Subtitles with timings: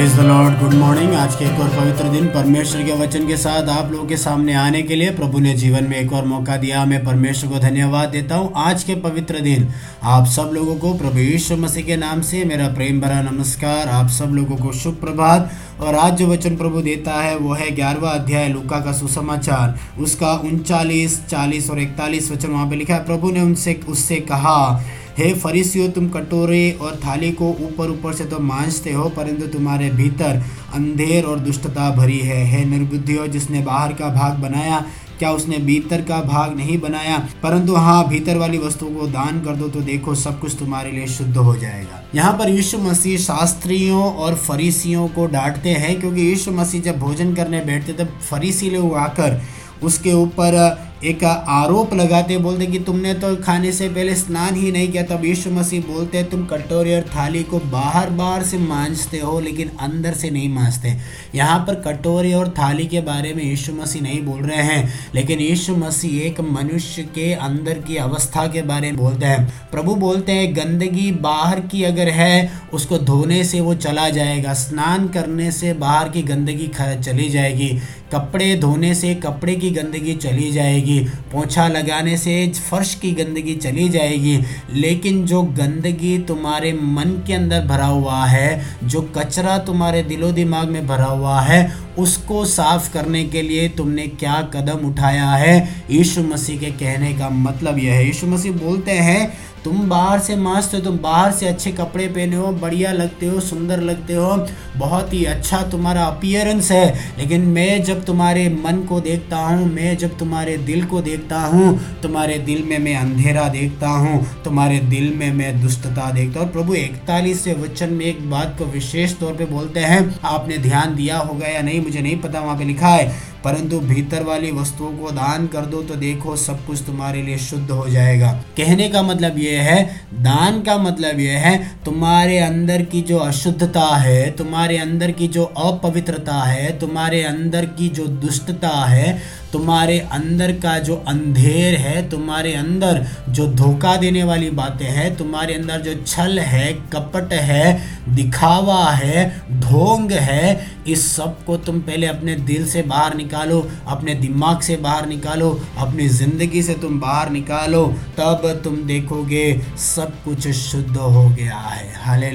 [0.00, 3.36] Praise the lord good morning आज के एक और पवित्र दिन परमेश्वर के वचन के
[3.36, 6.56] साथ आप लोगों के सामने आने के लिए प्रभु ने जीवन में एक और मौका
[6.56, 9.68] दिया। मैं परमेश्वर को धन्यवाद देता हूँ। आज के पवित्र दिन
[10.02, 14.08] आप सब लोगों को प्रभु यीशु मसीह के नाम से मेरा प्रेम भरा नमस्कार। आप
[14.08, 15.50] सब लोगों को शुभ प्रभात।
[15.80, 20.32] और आज जो वचन प्रभु देता है, वो है ग्यारहवा अध्याय लुका का सुसमाचार। उसका
[20.32, 24.84] उनचालीस, चालीस और इकतालीस वचन वहाँ पे लिखा है। प्रभु ने उनसे, उससे कहा
[25.20, 29.90] हे फरीसियो, तुम कटोरे और थाली को ऊपर ऊपर से तो मांझते हो, परंतु तुम्हारे
[29.90, 30.42] भीतर
[30.74, 34.84] अंधेर और दुष्टता भरी है। हे निर्बुद्धियो, जिसने बाहर का भाग बनाया,
[35.18, 37.18] क्या उसने भीतर का भाग नहीं बनाया?
[37.42, 41.06] परंतु हाँ भीतर वाली वस्तु को दान कर दो तो देखो सब कुछ तुम्हारे लिए
[41.08, 46.52] शुद्ध हो जाएगा। यहाँ पर यीशु मसीह शास्त्रियों और फरीसियों को डांटते हैं, क्योंकि यीशु
[46.52, 49.40] मसीह जब भोजन करने बैठते, तब फरीसी लोग आकर
[49.82, 50.56] उसके ऊपर
[51.00, 55.24] एक आरोप लगाते बोलते कि तुमने तो खाने से पहले स्नान ही नहीं किया, तब
[55.24, 59.70] यीशु मसीह बोलते हैं, तुम कटोरी और थाली को बाहर बाहर से मांझते हो, लेकिन
[59.80, 60.94] अंदर से नहीं मांझते
[61.34, 65.40] यहाँ पर कटोरी और थाली के बारे में यीशु मसीह नहीं बोल रहे हैं, लेकिन
[65.40, 70.32] यीशु मसीह एक मनुष्य के अंदर की अवस्था के बारे में बोलते हैं। प्रभु बोलते
[70.32, 75.72] हैं, गंदगी बाहर की अगर है, उसको धोने से वो चला जाएगा, स्नान करने से
[75.76, 77.68] बाहर की गंदगी चली जाएगी,
[78.12, 83.88] कपड़े धोने से कपड़े की गंदगी चली जाएगी। पोछा लगाने से फर्श की गंदगी चली
[83.88, 84.40] जाएगी।
[84.72, 90.68] लेकिन जो गंदगी तुम्हारे मन के अंदर भरा हुआ है, जो कचरा तुम्हारे दिलो दिमाग
[90.68, 95.84] में भरा हुआ है उसको साफ़ करने के लिए तुमने क्या कदम उठाया है?
[95.90, 99.32] यीशु मसीह के कहने का मतलब यह है। यीशु मसीह बोलते हैं,
[99.64, 103.40] तुम बाहर से मस्त हो, तुम बाहर से अच्छे कपड़े पहने हो, बढ़िया लगते हो,
[103.40, 109.00] सुंदर लगते हो, बहुत ही अच्छा तुम्हारा अपियरेंस है। लेकिन मैं जब तुम्हारे मन को
[109.00, 113.88] देखता हूँ, मैं जब तुम्हारे दिल को देखता हूँ, तुम्हारे दिल में मैं अंधेरा देखता
[113.88, 118.56] हूँ, तुम्हारे दिल में मैं दुष्टता देखता हूँ। प्रभु इकतालीस से वचन में एक बात
[118.58, 121.80] को विशेष तौर पर बोलते हैं, आपने ध्यान दिया होगा या नहीं?
[121.90, 125.82] मुझे नहीं पता वहाँ पे लिखा है परंतु भीतर वाली वस्तुओं को दान कर दो
[125.82, 130.62] तो देखो सब कुछ तुम्हारे लिए शुद्ध हो जाएगा। कहने का मतलब यह है, दान
[130.62, 136.42] का मतलब यह है, तुम्हारे अंदर की जो अशुद्धता है, तुम्हारे अंदर की जो अपवित्रता
[136.42, 143.06] है, तुम्हारे अंदर की जो दुष्टता है, तुम्हारे अंदर का जो अंधेर है, तुम्हारे अंदर
[143.28, 149.42] जो धोखा देने वाली बातें हैं, तुम्हारे अंदर जो छल है, कपट है, दिखावा है,
[149.60, 155.06] ढोंग है, इस सबको तुम पहले अपने दिल से बाहर निकालो अपने दिमाग से बाहर
[155.06, 157.86] निकालो, अपनी ज़िंदगी से तुम बाहर निकालो,
[158.18, 162.30] तब तुम देखोगे सब कुछ शुद्ध हो गया है। हाले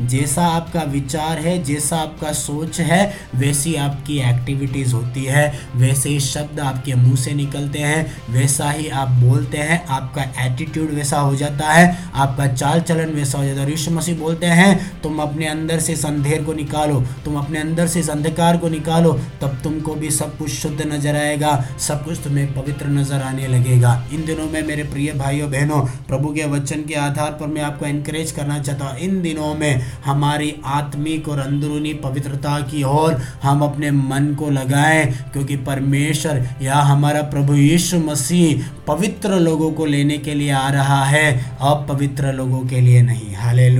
[0.00, 5.46] जैसा आपका विचार है, जैसा आपका सोच है, वैसी आपकी एक्टिविटीज़ होती है।
[5.76, 10.90] वैसे ही शब्द आपके मुँह से निकलते हैं, वैसा ही आप बोलते हैं, आपका एटीट्यूड
[10.90, 15.00] वैसा हो जाता है, आपका चाल चलन वैसा हो जाता है। ऋषि मसीह बोलते हैं,
[15.02, 19.58] तुम अपने अंदर से संधेर को निकालो, तुम अपने अंदर से अंधकार को निकालो, तब
[19.64, 24.24] तुमको भी सब कुछ शुद्ध नज़र आएगा, सब कुछ तुम्हें पवित्र नज़र आने लगेगा। इन
[24.24, 28.32] दिनों में मेरे प्रिय भाइयों, बहनों, प्रभु के वचन के आधार पर मैं आपको इनक्रेज
[28.32, 33.90] करना चाहता हूँ। इन दिनों में हमारी आत्मिक और अंदरूनी पवित्रता की ओर हम अपने
[33.90, 40.34] मन को लगाएँ, क्योंकि परमेश्वर या हमारा प्रभु यीशु मसीह पवित्र लोगों को लेने के
[40.34, 43.72] लिए आ रहा है, अपवित्र लोगों के लिए नहीं। हाले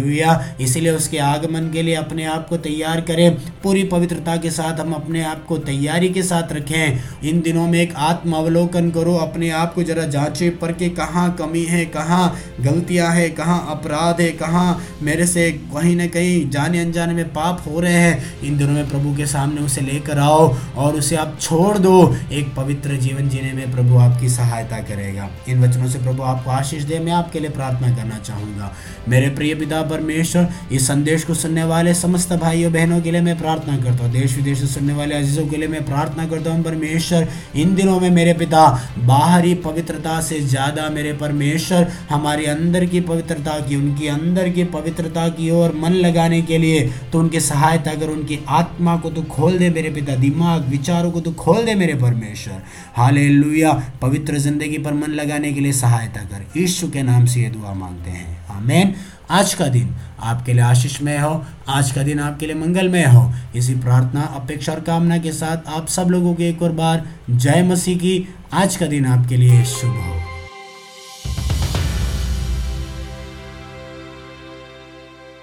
[0.60, 4.92] इसीलिए उसके आगमन के लिए अपने आप को तैयार करें। पूरी पवित्रता के साथ हम
[4.92, 9.74] अपने आप को तैयारी के साथ रखें। इन दिनों में एक आत्मावलोकन करो। अपने आप
[9.74, 14.82] को जरा जांचे पर के कहाँ कमी है, कहाँ गलतियाँ हैं, कहाँ अपराध है, कहाँ
[15.02, 18.88] मेरे से कहीं ना कहीं जाने अनजाने में पाप हो रहे हैं। इन दिनों में
[18.88, 21.94] प्रभु के सामने उसे लेकर आओ और उसे आप छोड़ दो।
[22.32, 26.82] एक पवित्र जीवन जीने में प्रभु आपकी सहायता करेगा। इन वचनों से प्रभु आपको आशीष
[26.82, 28.72] दे। मैं आपके लिए प्रार्थना करना चाहूँगा।
[29.08, 33.38] मेरे प्रिय पिता परमेश्वर, इस संदेश को सुनने वाले समस्त भाइयों बहनों के लिए मैं
[33.38, 36.62] प्रार्थना करता हूँ। देश विदेश से सुनने वाले अजीज़ों के लिए मैं प्रार्थना करता हूँ,
[36.64, 38.66] परमेश्वर, इन दिनों में मेरे पिता,
[38.98, 45.28] बाहरी पवित्रता से ज़्यादा मेरे परमेश्वर, हमारे अंदर की पवित्रता की, उनकी अंदर की पवित्रता
[45.30, 46.80] की ओर मन लगाने के लिए
[47.12, 51.20] तो उनकी सहायता कर, उनकी आत्मा को तो खोल दे मेरे पिता, दिमाग, विचारों को
[51.20, 52.62] तो खोल दे मेरे परमेश्वर।
[52.96, 53.18] हाल
[54.02, 57.72] पवित्र ज़िंदगी पर मन लगाने के लिए सहायता कर। ईश्व के नाम से ये दुआ
[57.74, 58.94] मांगते हैं। आमेन।
[59.30, 63.74] आज का दिन आपके लिए आशीषमय हो, आज का दिन आपके लिए मंगलमय हो। इसी
[63.74, 67.98] प्रार्थना, अपेक्षा और कामना के साथ आप सब लोगों के एक और बार जय मसीह
[67.98, 70.33] की। आज का दिन आपके लिए शुभ हो।